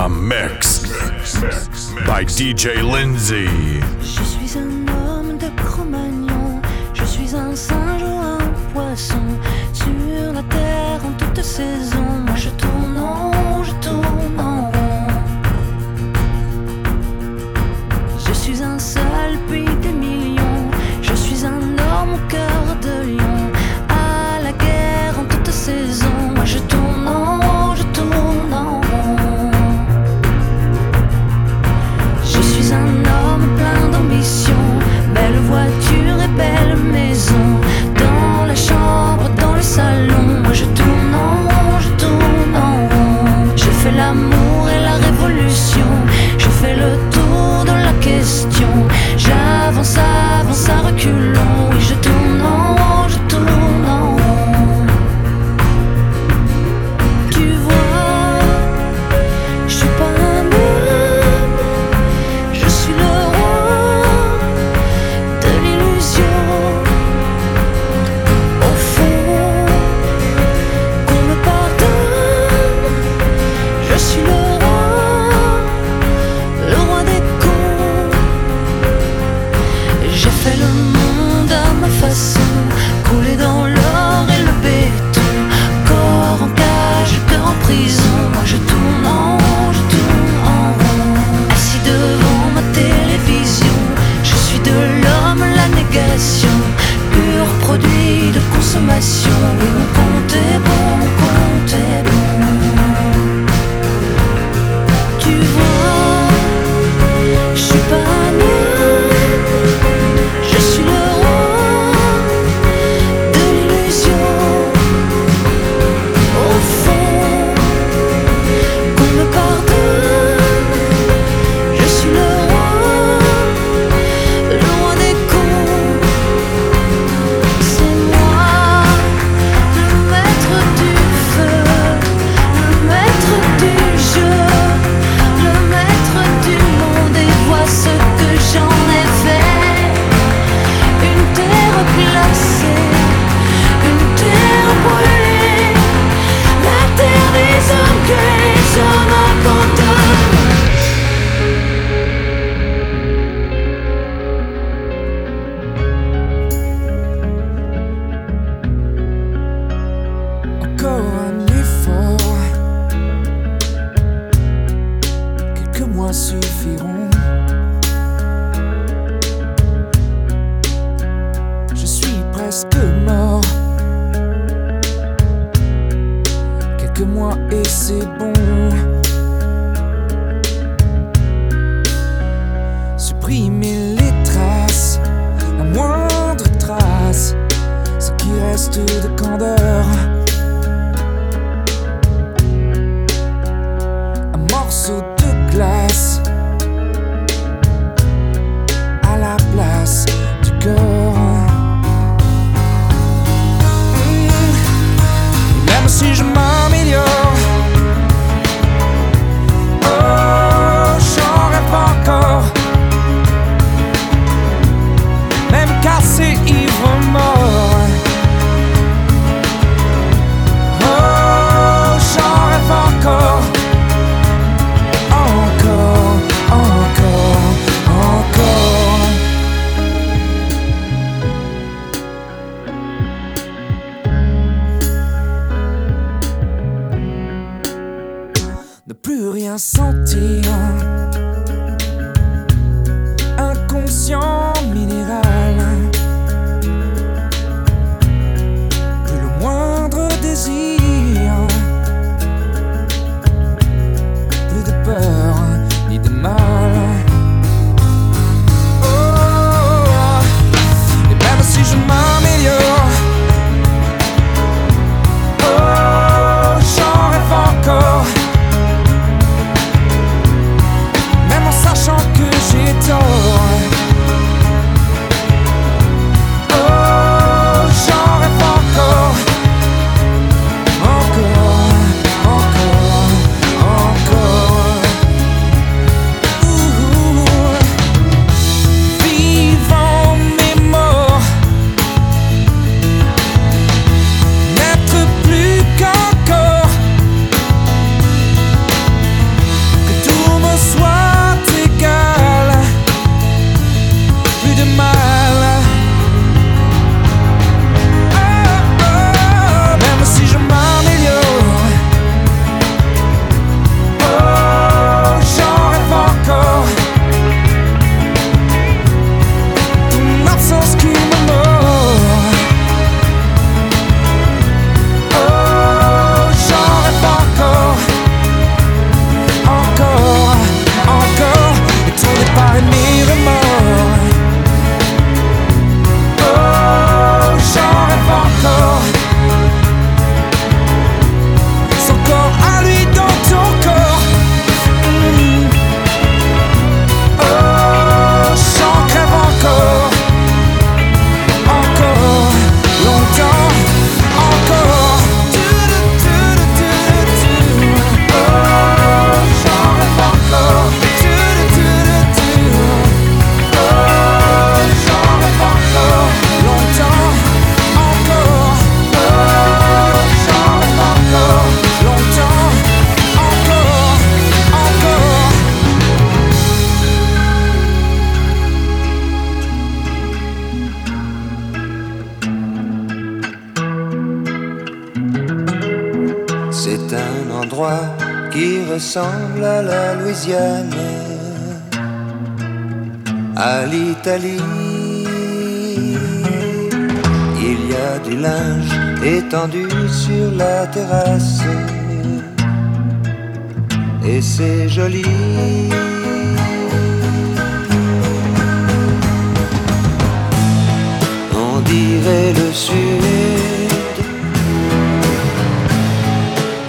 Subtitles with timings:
[0.00, 0.80] A mix
[2.06, 3.50] by DJ Lindsay.
[4.00, 6.62] Je suis un homme de Cro-Magnon,
[6.94, 8.38] je suis un singe ou un
[8.72, 9.20] poisson,
[9.74, 12.09] sur la terre en toute saison.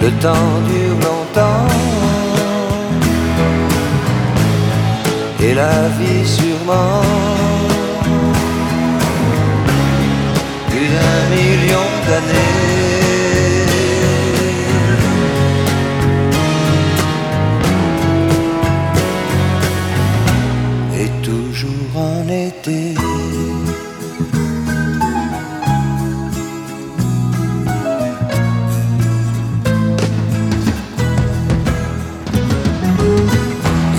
[0.02, 1.66] Le temps dure longtemps.
[5.40, 7.02] Et la vie sûrement.
[10.68, 12.61] Plus d'un million d'années.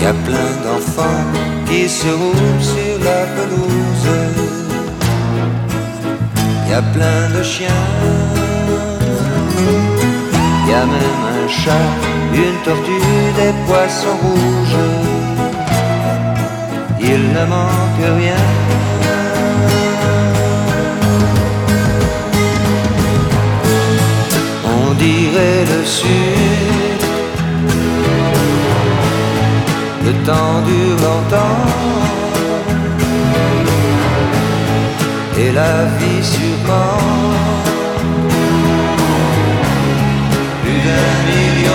[0.04, 1.24] Y a plein d'enfants
[1.64, 4.10] qui se roulent sur la pelouse.
[6.68, 7.86] Y a plein de chiens.
[10.68, 11.90] Y a même un chat,
[12.34, 14.82] une tortue, des poissons rouges.
[17.00, 18.44] Il ne manque rien.
[24.66, 26.83] On dirait le sud
[30.06, 31.60] le temps dure longtemps.
[35.38, 36.98] Et la vie sûrement
[40.62, 41.73] plus d'un million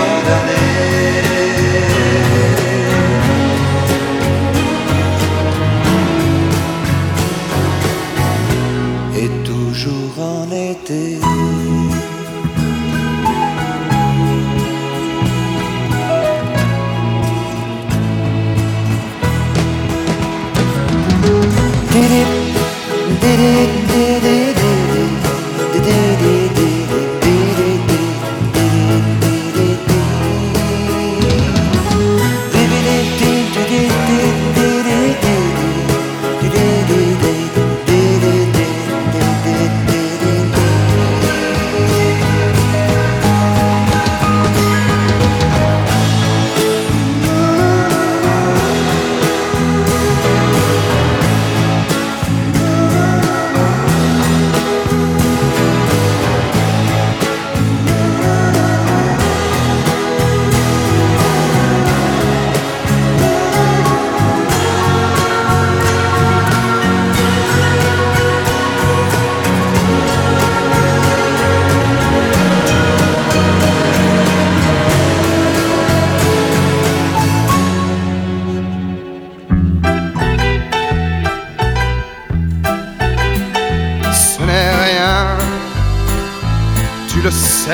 [22.00, 22.06] Ce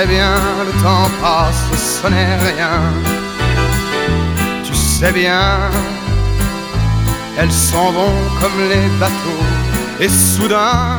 [0.06, 0.34] sais bien,
[0.64, 2.80] le temps passe, ce n'est rien.
[4.64, 5.70] Tu sais bien,
[7.38, 9.44] elles s'en vont comme les bateaux,
[10.00, 10.98] et soudain,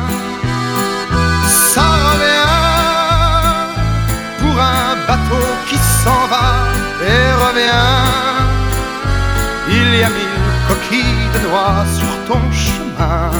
[1.46, 2.54] ça revient
[4.40, 6.48] pour un bateau qui s'en va
[7.02, 7.94] et revient.
[9.70, 13.30] Il y a mille coquilles de noix sur ton chemin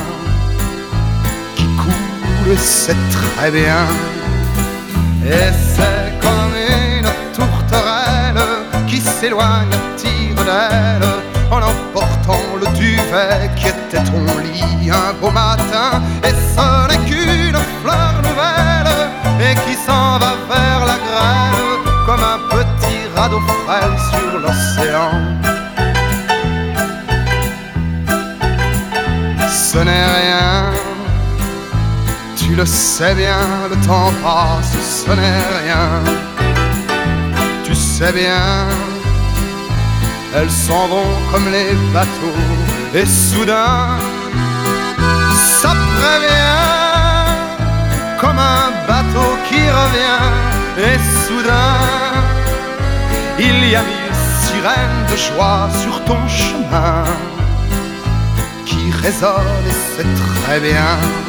[1.57, 3.87] qui coule, c'est très bien.
[5.31, 8.43] Et c'est comme une tourterelle
[8.87, 11.07] qui s'éloigne tire d'aile
[11.51, 16.01] en emportant le duvet qui était ton lit un beau matin.
[16.25, 21.63] Et ce n'est qu'une fleur nouvelle et qui s'en va vers la grêle
[22.07, 25.13] comme un petit radeau frêle sur l'océan.
[29.51, 30.71] Ce n'est rien,
[32.59, 36.03] le sais bien, le temps passe, ce n'est rien.
[37.63, 38.67] Tu sais bien,
[40.35, 42.43] elles s'en vont comme les bateaux,
[42.95, 43.99] et soudain,
[45.61, 46.67] ça prévient,
[48.21, 50.27] comme un bateau qui revient,
[50.87, 51.79] et soudain,
[53.39, 57.05] il y a mille sirènes de joie sur ton chemin
[58.67, 61.28] qui résonne et c'est très bien.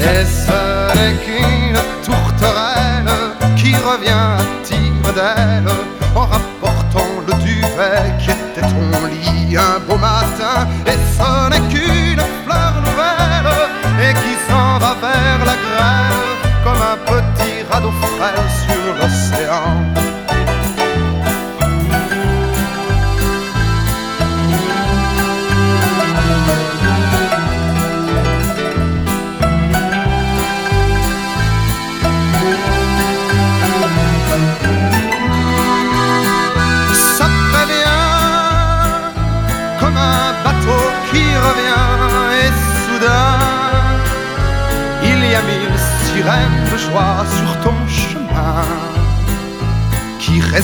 [0.00, 3.12] Et ce n'est qu'une tourterelle
[3.56, 5.70] qui revient à tire d'aile
[6.14, 10.66] en rapportant le duvet qui était ton lit un beau matin?
[10.86, 13.52] Et ce n'est qu'une fleur nouvelle
[14.00, 16.32] et qui s'en va vers la grêle
[16.64, 19.89] comme un petit radeau frêle sur l'océan?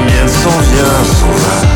[0.00, 1.69] la mienne s'en vient, s'en va.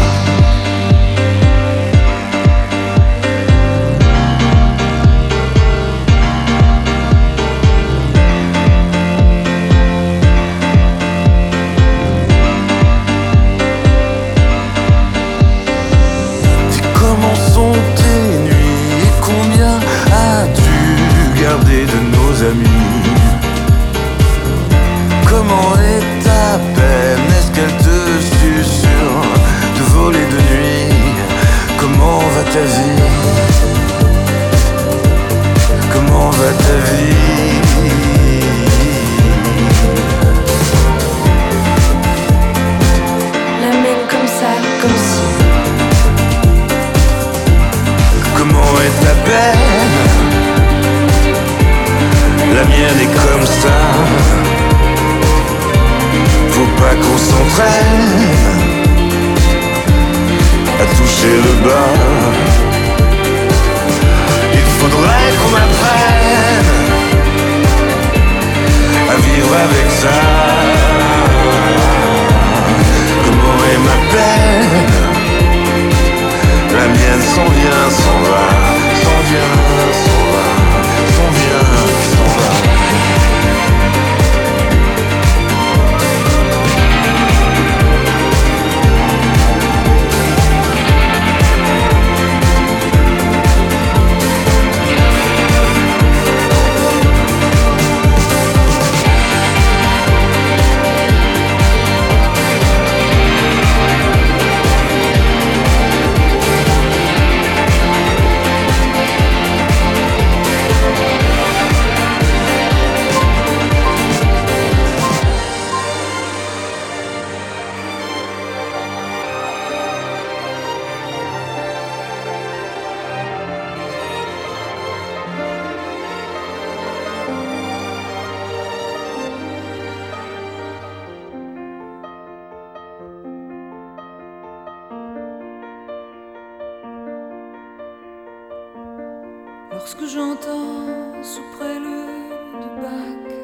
[139.85, 142.31] Lorsque j'entends sous prélude
[142.63, 143.35] de Bach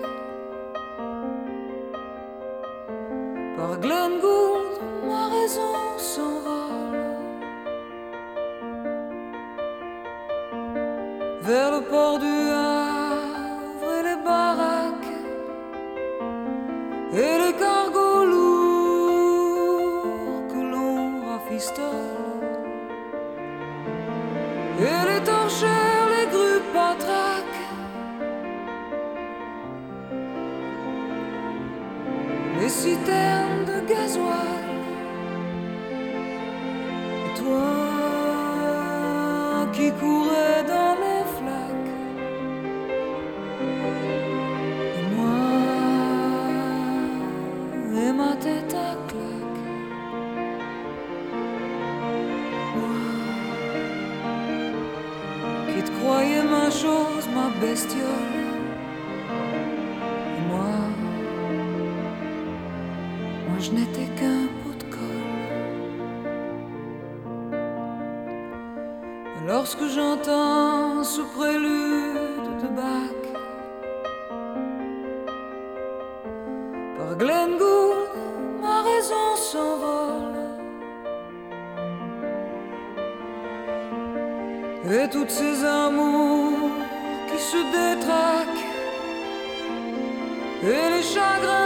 [3.59, 7.18] Par Glengould ma raison s'envole.
[11.42, 12.49] Vers le port du
[69.72, 73.22] lorsque j'entends ce prélude de Bach
[76.98, 78.09] par Glengould,
[78.61, 80.40] ma raison s'envole.
[84.90, 86.70] Et toutes ces amours
[87.30, 88.66] qui se détraquent
[90.64, 91.59] et les chagrins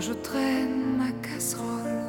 [0.00, 2.00] je traîne ma casserole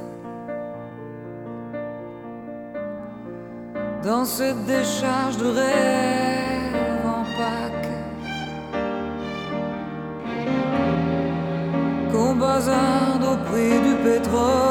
[4.02, 7.98] dans cette décharge de rêve en Pâques.
[12.12, 14.71] Qu'on bazarde au prix du pétrole.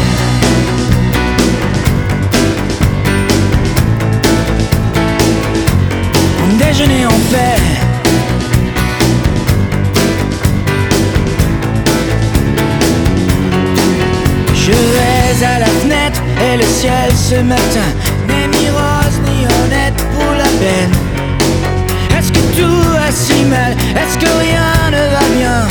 [14.53, 17.89] Je vais à la fenêtre et le ciel ce matin
[18.27, 20.91] n'est ni rose ni honnête pour la peine.
[22.17, 23.73] Est-ce que tout va si mal?
[23.73, 25.67] Est-ce que rien ne va bien?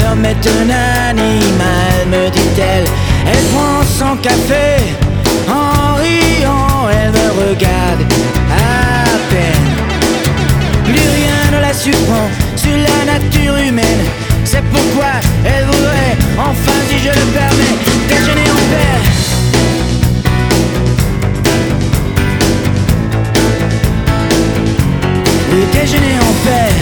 [0.00, 0.70] L'homme est un
[1.10, 2.86] animal, me dit-elle.
[3.26, 4.82] Elle prend son café
[5.48, 8.02] en riant, elle me regarde
[8.50, 9.77] à peine.
[11.78, 14.02] Sur la nature humaine.
[14.44, 15.12] C'est pourquoi
[15.44, 18.98] elle voudrait, enfin si je le permets, déjeuner en paix.
[25.52, 26.77] Le déjeuner en paix.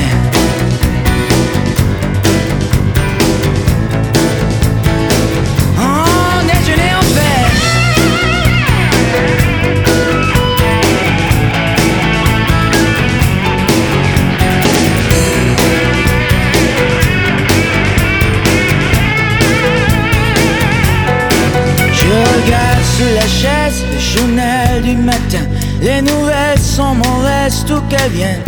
[24.94, 25.44] Matin.
[25.80, 28.42] Les nouvelles sont mauvaises, tout qu'elles viennent.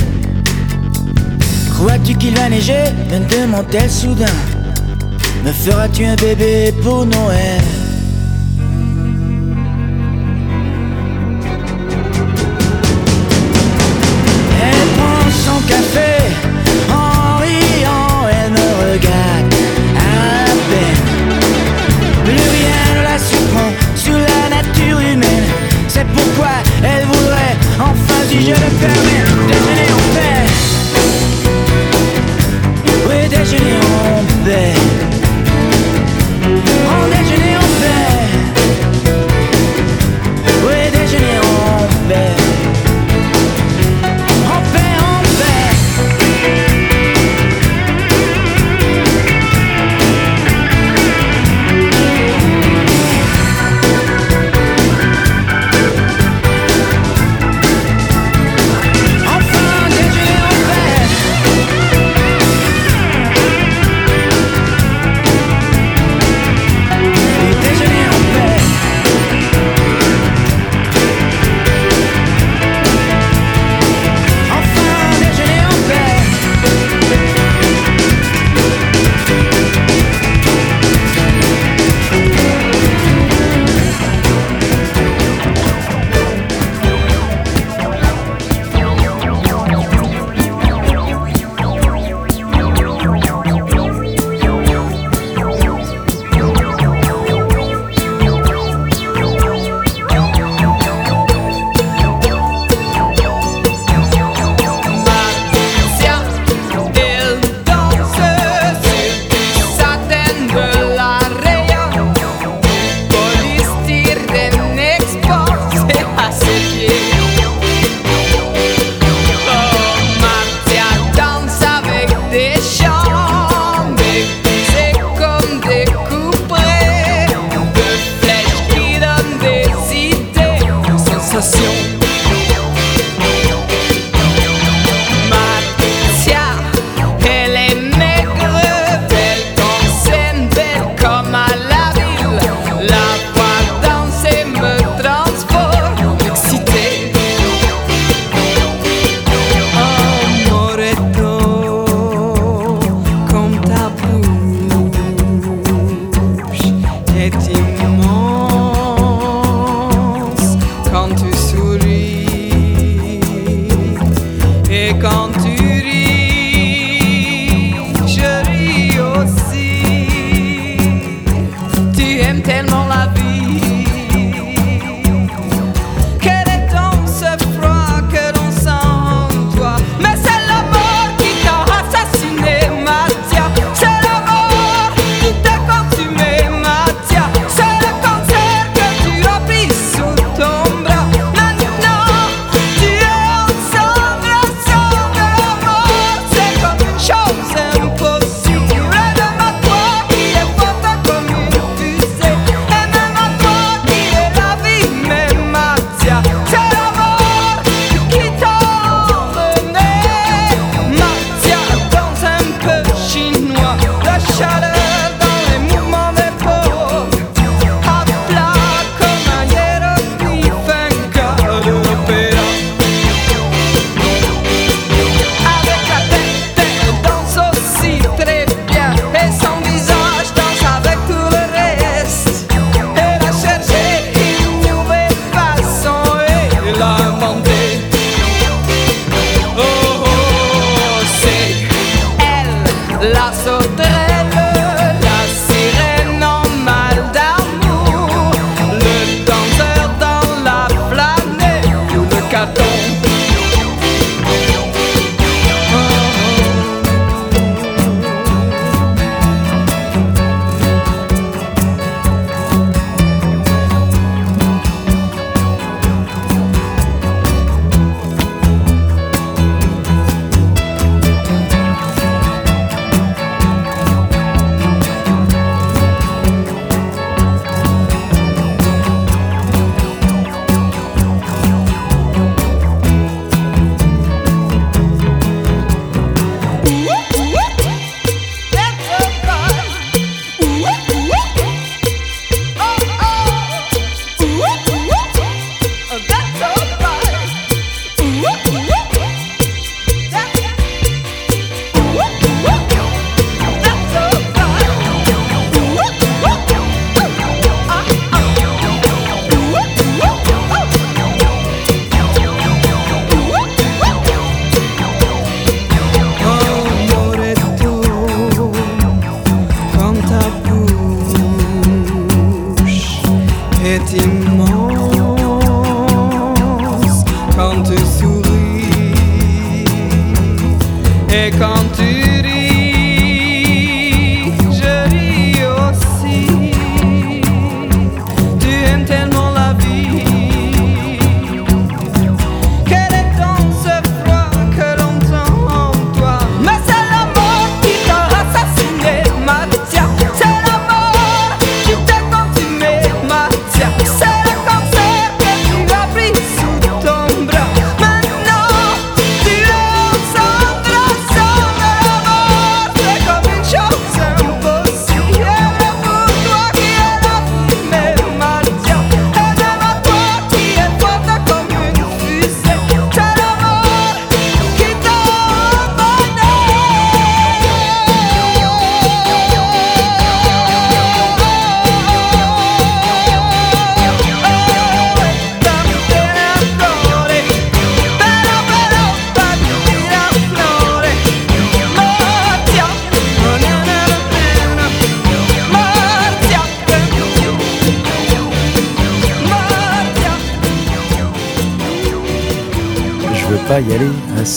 [1.70, 2.84] Crois-tu qu'il va neiger?
[3.10, 4.26] Me demande-t-elle soudain.
[5.44, 7.62] Me feras-tu un bébé pour Noël?
[28.28, 29.97] Si je le permets, déjeuner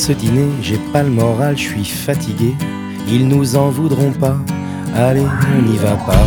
[0.02, 2.56] ce dîner, j'ai pas le moral, je suis fatigué.
[3.08, 4.36] Ils nous en voudront pas,
[4.96, 6.26] allez, on n'y va pas.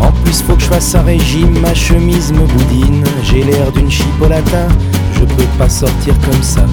[0.00, 3.04] En plus, faut que je fasse un régime, ma chemise me boudine.
[3.24, 4.68] J'ai l'air d'une chipolata,
[5.12, 6.64] je peux pas sortir comme ça.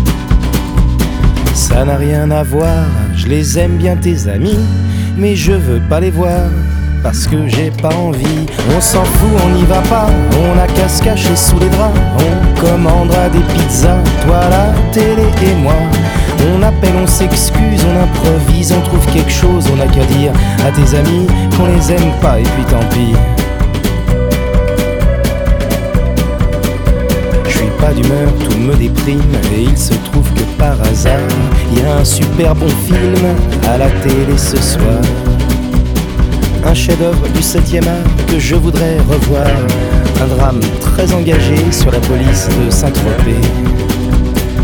[1.53, 4.59] Ça n'a rien à voir, je les aime bien tes amis,
[5.17, 6.49] mais je veux pas les voir
[7.05, 8.47] parce que j'ai pas envie.
[8.75, 10.07] On s'en fout, on n'y va pas,
[10.41, 11.93] on a qu'à se cacher sous les draps.
[12.17, 15.75] On commandera des pizzas, toi la télé et moi.
[16.57, 20.31] On appelle, on s'excuse, on improvise, on trouve quelque chose, on a qu'à dire
[20.65, 23.13] à tes amis qu'on les aime pas et puis tant pis.
[27.45, 29.21] Je suis pas d'humeur, tout me déprime
[29.55, 31.19] et il se trouve que par hasard,
[31.71, 33.25] il y a un super bon film
[33.71, 35.34] à la télé ce soir.
[36.65, 39.45] Un chef-d'œuvre du 7e art que je voudrais revoir.
[40.21, 43.39] Un drame très engagé sur la police de Saint-Tropez.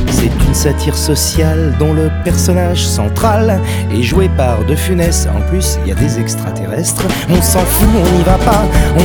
[0.10, 3.60] C'est une satire sociale dont le personnage central
[3.92, 5.28] est joué par De Funès.
[5.36, 7.06] En plus, il y a des extraterrestres.
[7.30, 8.64] On s'en fout, on n'y va pas.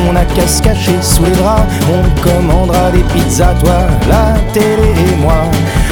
[0.09, 1.63] On a qu'à se cacher sous les draps.
[1.91, 5.43] On commandera des pizzas, toi, la télé et moi.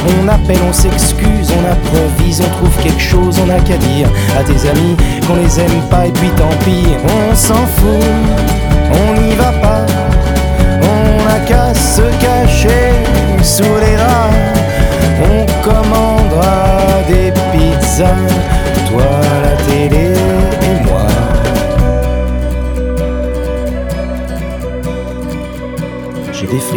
[0.06, 4.42] On appelle, on s'excuse, on improvise, on trouve quelque chose, on a qu'à dire à
[4.42, 4.96] tes amis
[5.26, 6.86] qu'on les aime pas et puis tant pis.
[7.04, 8.04] On s'en fout,
[8.92, 9.86] on n'y va pas.
[10.82, 12.02] On a qu'à se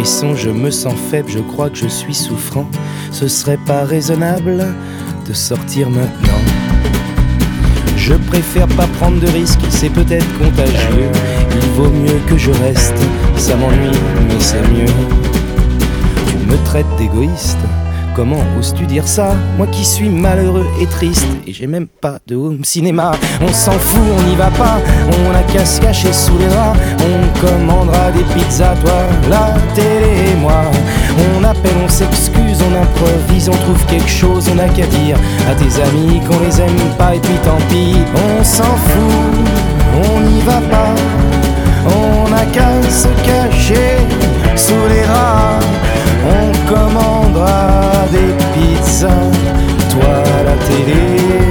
[0.04, 2.66] Je me sens faible, je crois que je suis souffrant.
[3.10, 4.64] Ce serait pas raisonnable
[5.26, 6.38] de sortir maintenant.
[7.96, 11.10] Je préfère pas prendre de risques, c'est peut-être contagieux.
[11.52, 12.96] Il vaut mieux que je reste,
[13.36, 14.86] ça m'ennuie, mais c'est mieux.
[16.28, 17.58] Tu me traites d'égoïste
[18.18, 22.34] comment oses-tu dire ça Moi qui suis malheureux et triste, et j'ai même pas de
[22.34, 23.12] home cinéma.
[23.40, 26.76] On s'en fout, on n'y va pas, on a qu'à se cacher sous les draps.
[26.98, 30.64] On commandera des pizzas, toi, la télé et moi.
[31.36, 35.16] On appelle, on s'excuse, on improvise, on trouve quelque chose, on a qu'à dire
[35.48, 40.20] à tes amis qu'on les aime pas, et puis tant pis, on s'en fout, on
[40.22, 41.27] n'y va pas.
[42.52, 43.98] Qu'à se cacher
[44.56, 45.58] sous les rats.
[46.24, 49.30] On commandera des pizzas,
[49.90, 51.47] toi la télé,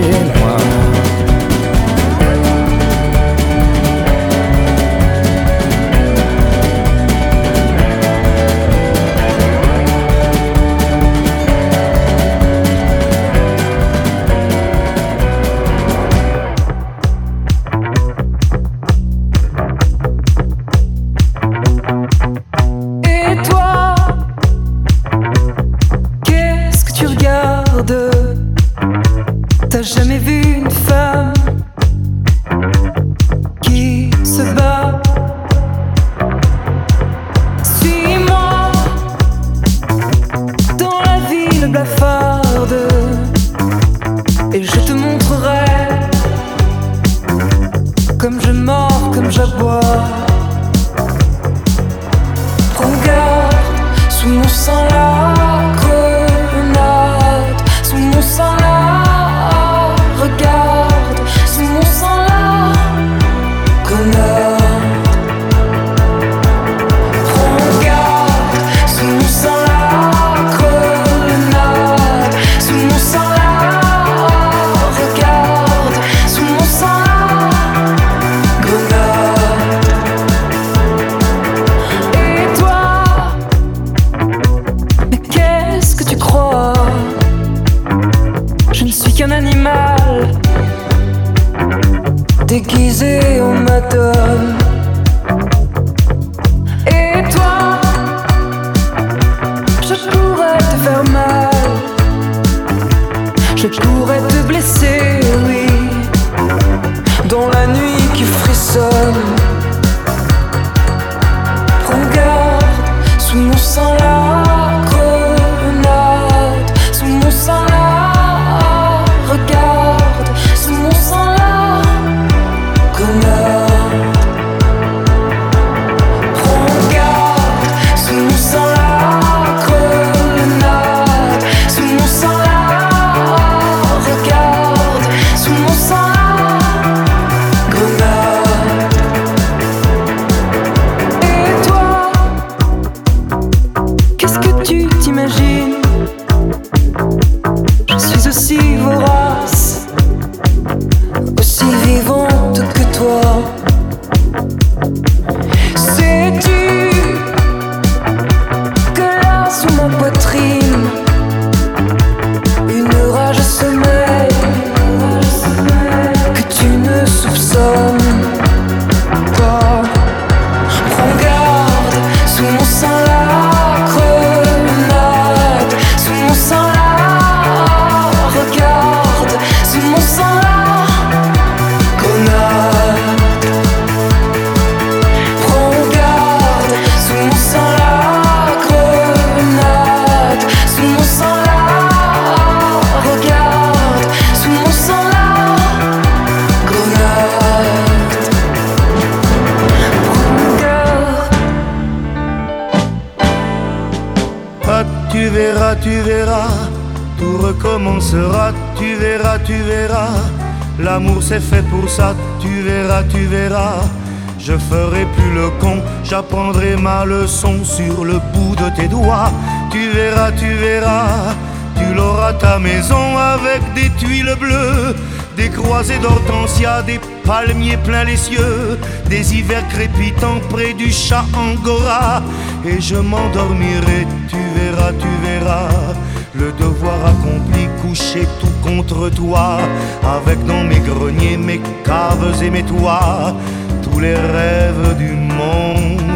[217.08, 219.32] leçon sur le bout de tes doigts.
[219.72, 221.36] Tu verras, tu verras,
[221.76, 224.96] tu l'auras ta maison avec des tuiles bleues,
[225.36, 228.80] des croisées d'hortensia, des palmiers pleins les cieux,
[229.10, 232.22] des hivers crépitants près du chat angora.
[232.66, 235.94] Et je m'endormirai, tu verras, tu verras.
[236.40, 239.60] Le devoir accompli, couché tout contre toi,
[240.04, 243.36] avec dans mes greniers, mes caves et mes toits,
[243.84, 246.08] tous les rêves du monde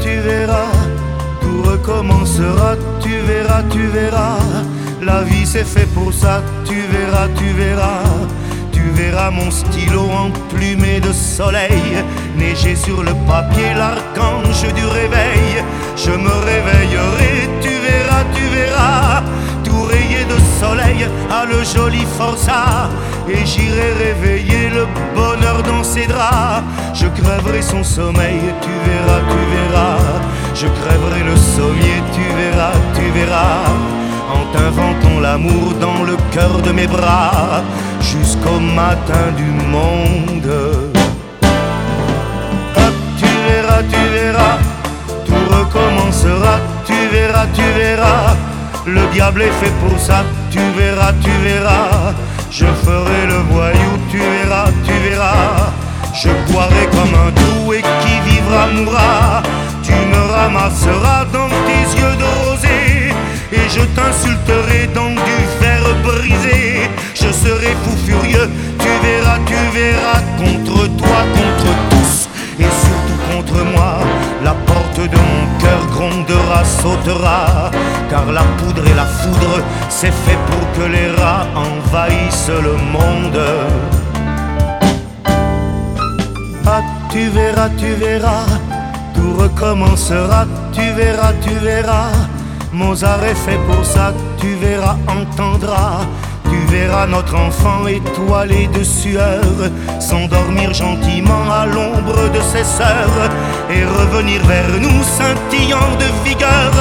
[0.00, 0.72] tu verras,
[1.40, 4.38] tout recommencera, tu verras, tu verras.
[5.02, 8.02] La vie c'est fait pour ça, tu verras, tu verras.
[8.72, 12.04] Tu verras mon stylo emplumé de soleil,
[12.36, 15.64] neiger sur le papier l'archange du réveil.
[16.04, 19.22] Je me réveillerai, tu verras, tu verras,
[19.64, 22.88] tout rayé de soleil à le joli forçat.
[23.28, 24.86] Et j'irai réveiller le
[25.16, 26.62] bonheur dans ses draps.
[26.94, 29.98] Je crèverai son sommeil, tu verras, tu verras.
[30.54, 33.66] Je crèverai le sommier, tu verras, tu verras.
[34.36, 37.62] En t'inventant l'amour dans le cœur de mes bras,
[38.00, 40.92] jusqu'au matin du monde.
[43.18, 44.58] Tu verras, tu verras,
[45.38, 48.36] tout recommencera, tu verras, tu verras.
[48.86, 52.14] Le diable est fait pour ça, tu verras, tu verras.
[52.50, 55.72] Je ferai le voyou, tu verras, tu verras.
[56.14, 59.42] Je boirai comme un doux et qui vivra mourra.
[59.82, 63.12] Tu me ramasseras dans tes yeux de rosée
[63.52, 66.90] et je t'insulterai dans du fer brisé.
[67.14, 72.28] Je serai fou furieux, tu verras, tu verras contre toi, contre tous
[72.58, 72.97] et surtout
[73.74, 73.98] moi.
[74.44, 77.70] La porte de mon cœur grondera, sautera,
[78.10, 83.40] car la poudre et la foudre, c'est fait pour que les rats envahissent le monde.
[86.66, 88.46] Ah, tu verras, tu verras,
[89.14, 92.10] tout recommencera, tu verras, tu verras.
[92.72, 96.00] Mozart est fait pour ça, tu verras, entendras.
[96.68, 99.42] Tu verras notre enfant étoilé de sueur
[100.00, 103.30] s'endormir gentiment à l'ombre de ses sœurs
[103.70, 106.72] et revenir vers nous scintillant de vigueur.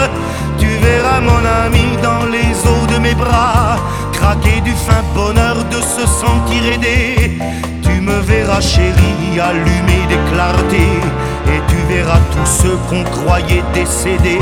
[0.60, 3.78] Tu verras mon ami dans les eaux de mes bras
[4.12, 7.40] craquer du fin bonheur de se sentir aidé.
[7.82, 11.00] Tu me verras chérie allumer des clartés
[11.48, 14.40] et tu verras tous ceux qu'on croyait décédés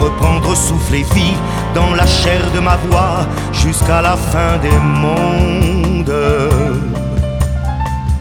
[0.00, 1.36] reprendre souffle et vie
[1.74, 6.12] dans la chair de ma voix jusqu'à la fin des mondes.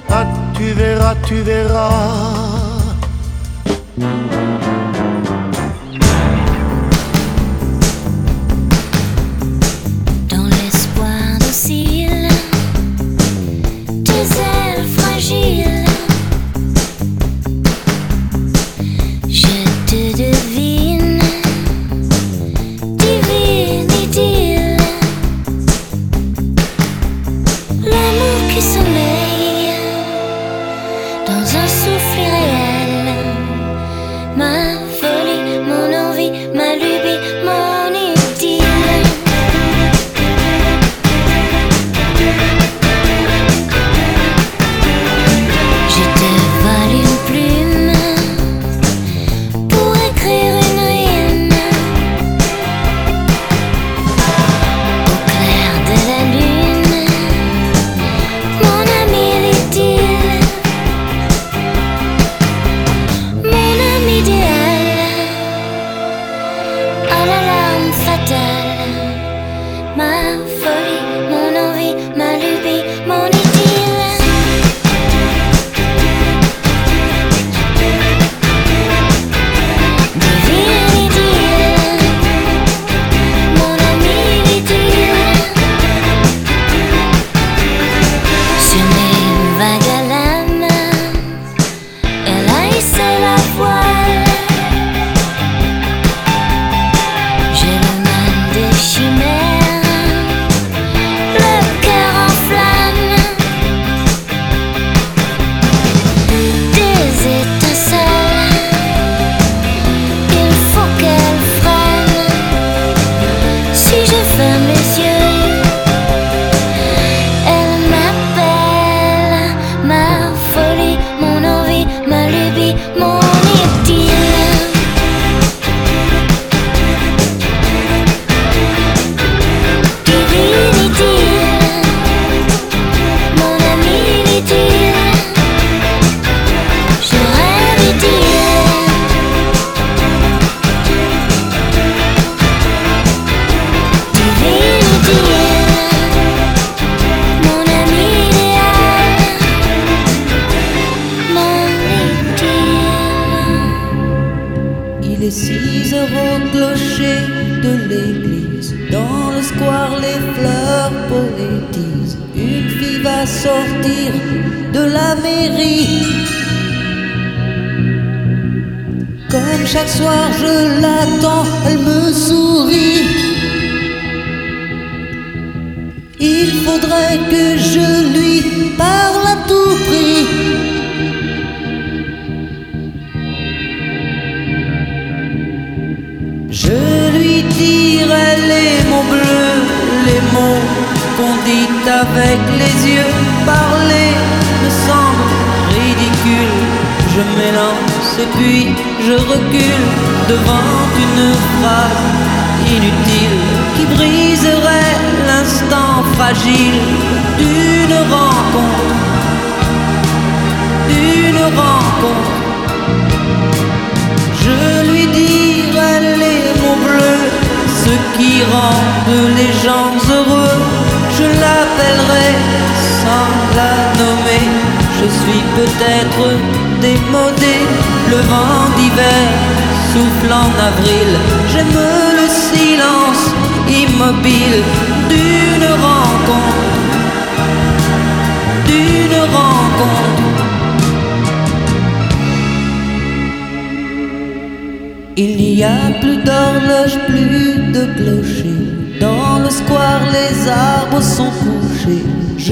[0.09, 2.37] Ah, tu verras, tu verras.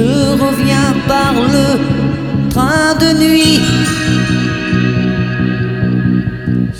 [0.05, 0.11] Je
[0.45, 1.67] reviens par le
[2.51, 3.59] train de nuit.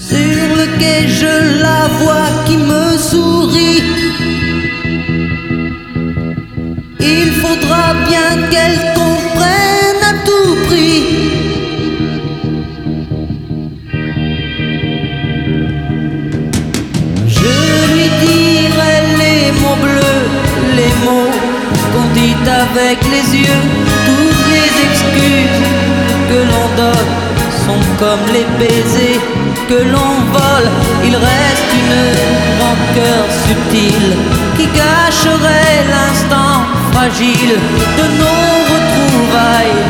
[0.09, 1.34] Sur le quai, je
[1.65, 3.82] la vois qui me sourit.
[6.99, 9.14] Il faudra bien qu'elle comprenne
[22.72, 23.63] avec les yeux.
[24.05, 25.61] Toutes les excuses
[26.30, 27.11] que l'on donne
[27.66, 29.22] sont comme les baisers
[29.70, 30.70] que l'on vole.
[31.03, 31.97] Il reste une
[32.61, 34.11] rancœur subtile
[34.57, 36.57] qui cacherait l'instant
[36.91, 37.55] fragile
[37.99, 38.43] de nos
[38.74, 39.82] retrouvailles.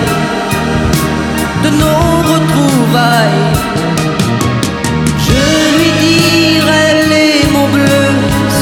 [1.64, 3.46] De nos retrouvailles.
[5.28, 5.44] Je
[5.78, 8.16] lui dirai les mots bleus,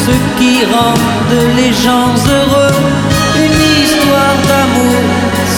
[0.06, 3.13] ce qui rendent les gens heureux.
[4.04, 5.02] Histoire d'amour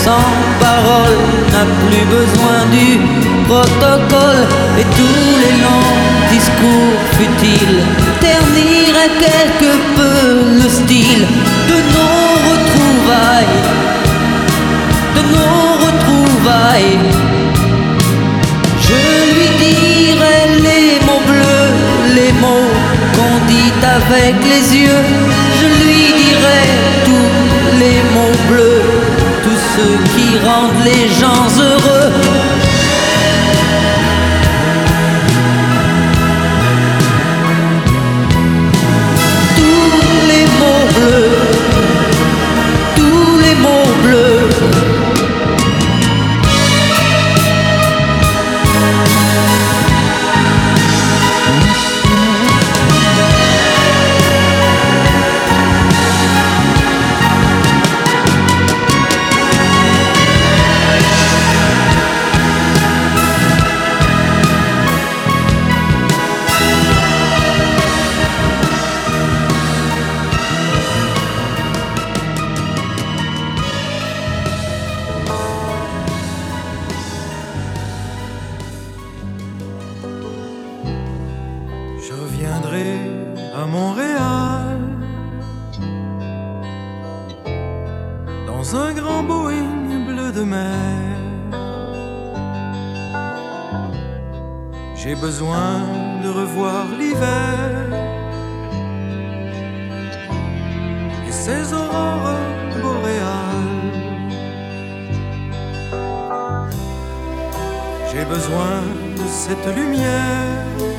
[0.03, 0.29] sans
[0.59, 1.17] parole
[1.51, 2.99] n'a plus besoin du
[3.47, 4.45] protocole
[4.77, 5.97] et tous les longs
[6.29, 7.81] discours futiles
[8.19, 11.25] terniraient quelque peu le style
[11.69, 13.57] de nos retrouvailles.
[15.15, 16.99] De nos retrouvailles.
[18.87, 19.01] Je
[19.33, 21.73] lui dirai les mots bleus,
[22.13, 22.73] les mots
[23.15, 25.03] qu'on dit avec les yeux.
[25.59, 27.04] Je lui dirai
[30.13, 32.34] qui rendent les gens heureux.
[82.63, 84.79] À Montréal
[88.47, 91.17] dans un grand Boeing bleu de mer.
[94.95, 95.81] J'ai besoin
[96.23, 97.69] de revoir l'hiver
[101.27, 102.39] et ses aurores
[102.81, 103.91] boréales.
[108.11, 108.75] J'ai besoin
[109.19, 110.94] de cette lumière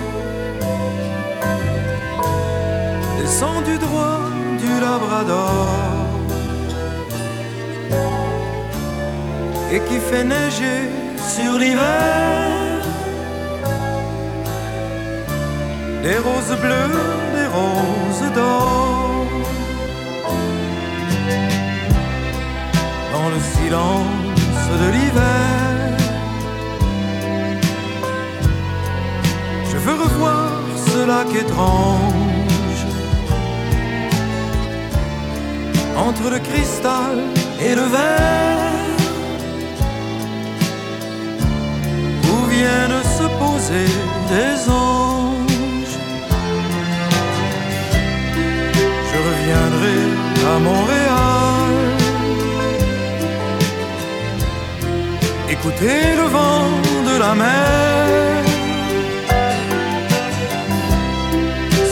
[9.73, 10.81] Et qui fait neiger
[11.35, 12.81] sur l'hiver.
[16.03, 17.03] Des roses bleues,
[17.37, 19.27] des roses d'or.
[23.13, 25.69] Dans le silence de l'hiver,
[29.71, 30.51] je veux revoir
[30.87, 32.26] ce lac étrange
[36.09, 37.17] entre le cristal
[37.61, 38.97] et le verre
[42.31, 43.91] où viennent se poser
[44.33, 45.99] des anges?
[49.11, 49.99] Je reviendrai
[50.53, 51.75] à Montréal,
[55.55, 56.69] écouter le vent
[57.11, 58.07] de la mer.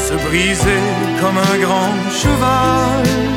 [0.08, 0.82] se briser
[1.20, 3.33] comme un grand cheval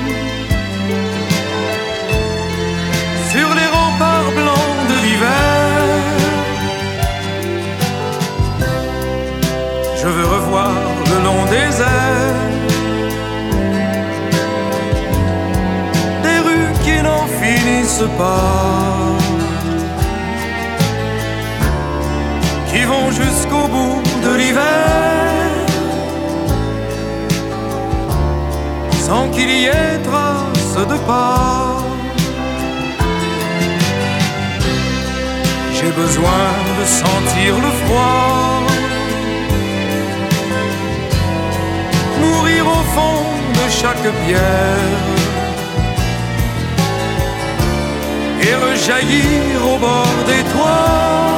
[10.07, 10.71] je veux revoir
[11.11, 12.43] le long des airs.
[16.25, 19.17] Des rues qui n'en finissent pas.
[22.69, 25.45] Qui vont jusqu'au bout de l'hiver.
[29.07, 31.83] Sans qu'il y ait trace de pas.
[35.75, 36.45] J'ai besoin
[36.79, 38.56] de sentir le froid.
[42.79, 43.19] Au fond
[43.57, 45.07] de chaque pierre
[48.45, 51.37] et rejaillir au bord des toits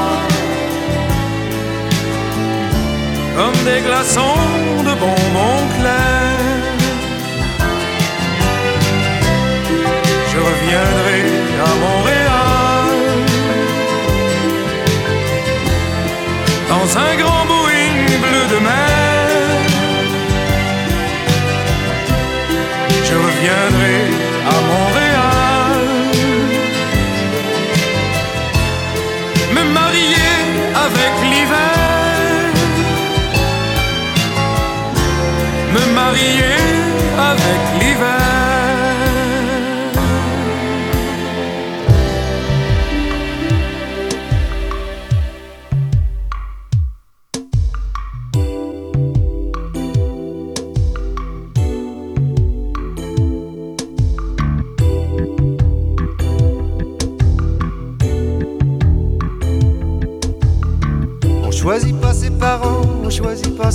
[3.37, 4.43] comme des glaçons
[4.87, 6.79] de bonbons clairs.
[10.31, 11.21] Je reviendrai
[11.69, 12.39] à Montréal
[16.71, 18.88] dans un grand Boeing bleu de mer.
[23.39, 24.18] Reviendrai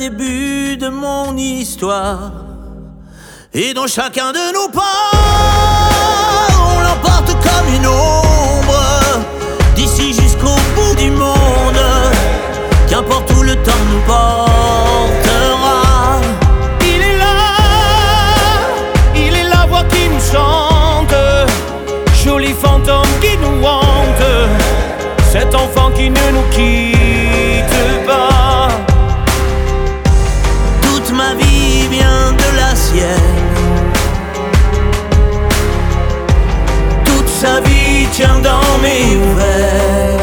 [0.00, 2.32] Début de mon histoire.
[3.52, 5.10] Et dans chacun de nos pas,
[6.74, 8.82] on l'emporte comme une ombre.
[9.76, 11.82] D'ici jusqu'au bout du monde,
[12.88, 15.82] qu'importe où le temps nous portera.
[16.80, 17.34] Il est là,
[19.14, 21.14] il est la voix qui nous chante,
[22.24, 24.26] joli fantôme qui nous hante,
[25.30, 26.99] cet enfant qui ne nous quitte
[38.42, 40.18] dans mes veines.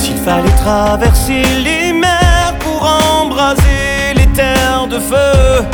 [0.00, 5.64] S'il fallait traverser les mers pour embraser les terres de feu,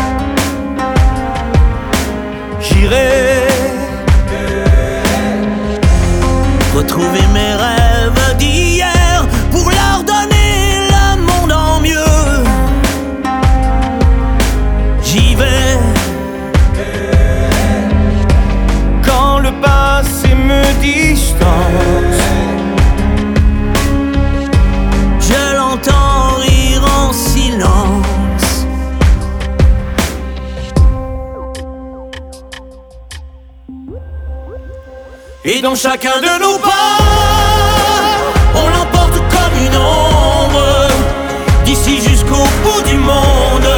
[2.61, 3.45] j'irai
[6.75, 8.94] Retrouver mes rêves d'hier
[35.47, 36.71] Et dans chacun de nos pas,
[38.55, 40.89] On l'emporte comme une ombre,
[41.67, 43.69] d'ici jusqu'au bout du monde.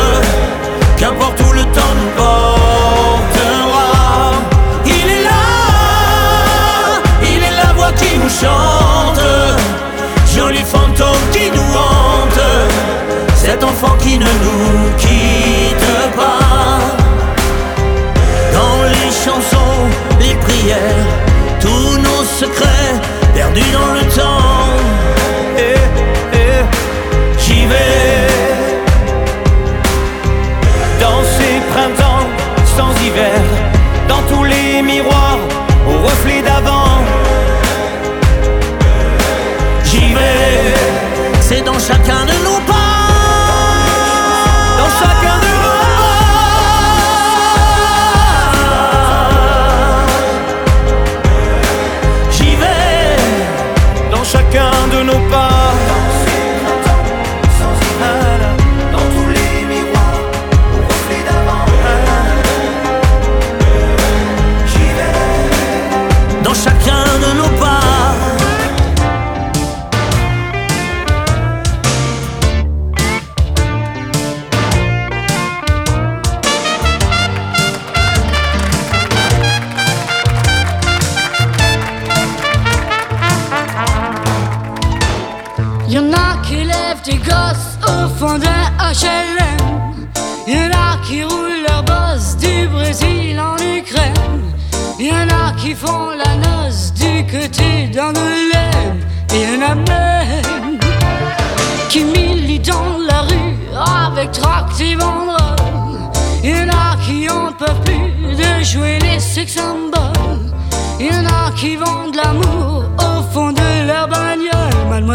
[0.96, 3.88] Qu'importe où le temps nous portera.
[4.84, 5.42] Il est là,
[7.22, 9.20] il est la voix qui nous chante.
[10.36, 12.46] Joli fantôme qui nous hante.
[13.34, 16.78] Cet enfant qui ne nous quitte pas.
[18.52, 19.80] Dans les chansons,
[20.20, 21.15] les prières,
[21.60, 22.94] tous nos secrets
[23.34, 24.68] perdus dans le temps.
[25.58, 25.74] eh,
[26.32, 26.64] eh,
[27.38, 28.26] J'y vais.
[31.00, 32.26] dans ces printemps
[32.76, 33.40] sans hiver,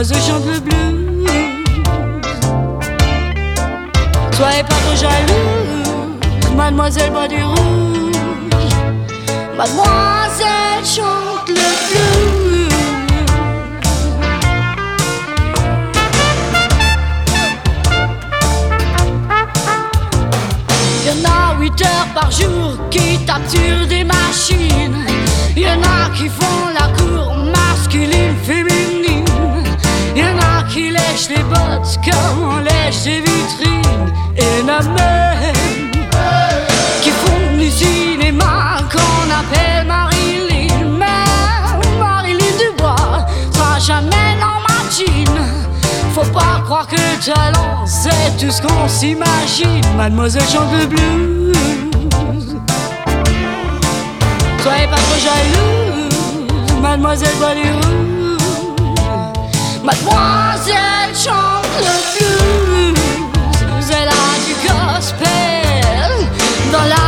[0.03, 1.27] chante le blues.
[4.31, 8.15] Soyez pas trop jalouse, mademoiselle boit du rouge.
[9.55, 12.69] Mademoiselle chante le blues.
[21.05, 25.05] Y'en a 8 heures par jour qui tapent sur des machines.
[25.55, 26.80] Y'en a qui font la
[31.11, 34.13] lèchent les bottes comme on lèche des vitrines.
[34.37, 35.91] Et y'en a même
[37.01, 40.97] qui font du cinéma qu'on appelle Marilyn.
[40.97, 45.37] Mais Marilyn Dubois sera jamais dans ma jean.
[46.13, 49.81] Faut pas croire que le talent c'est tout ce qu'on s'imagine.
[49.97, 51.55] Mademoiselle chante le blues.
[54.63, 58.37] Soyez pas trop jalouse, mademoiselle rouge.
[59.83, 60.90] Mademoiselle
[61.79, 61.95] le
[62.93, 66.11] blues, elle a du gospel
[66.71, 67.00] dans la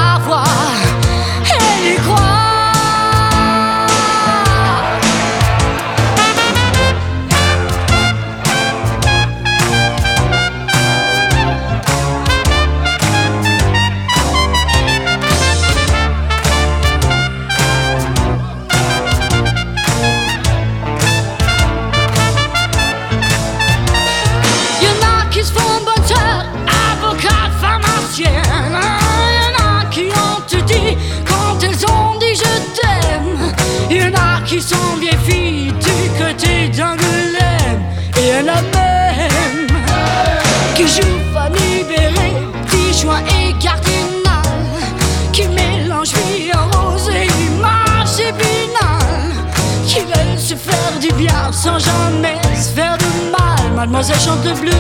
[51.54, 53.72] sans jamais se faire de mal.
[53.76, 54.74] Mademoiselle chante le blues.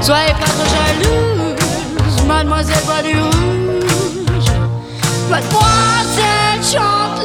[0.00, 4.50] Soyez pas trop jalouse, mademoiselle boit du rouge.
[5.30, 7.17] Mademoiselle chante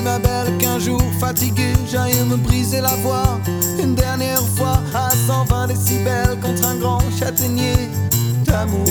[0.00, 3.38] Ma belle qu'un jour fatigué j'aille me briser la voix.
[3.78, 7.74] Une dernière fois à 120 décibels contre un grand châtaignier
[8.44, 8.82] d'amour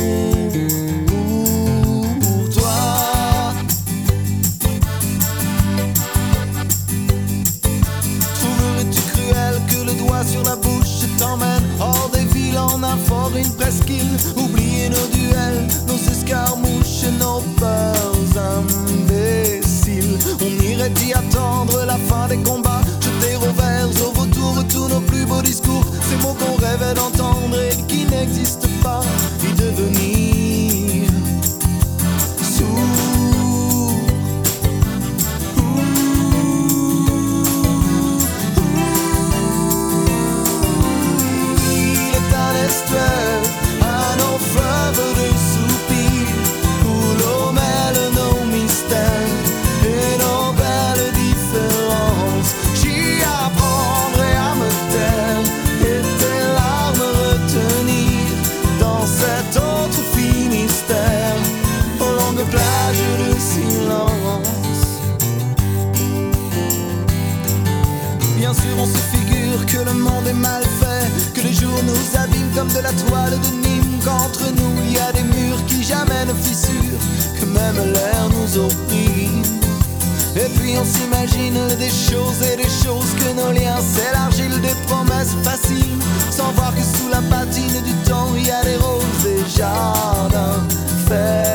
[2.19, 3.53] pour toi.
[8.35, 11.63] Trouverais-tu cruel que le doigt sur la bouche t'emmène?
[11.79, 14.17] Hors des villes en un fort, une presqu'île
[22.11, 22.81] fin des combats.
[22.99, 25.85] Jeter au vert, au vautour tous nos plus beaux discours.
[26.09, 26.35] Ces mots
[80.61, 85.99] puis on s'imagine des choses et des choses que nos liens s'élargissent, des promesses faciles,
[86.29, 90.63] sans voir que sous la patine du temps il y a des roses et jardins
[91.07, 91.50] fertiles.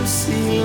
[0.00, 0.64] mercy